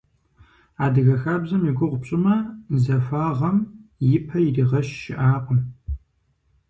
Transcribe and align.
Адыгэ 0.83 1.15
хабзэм 1.21 1.61
и 1.69 1.71
гугъу 1.77 1.99
пщӀымэ– 2.01 2.35
захуагъэм 2.83 3.57
и 4.09 4.11
пэ 4.27 4.37
иригъэщ 4.47 4.87
щыӀакъым. 5.01 5.59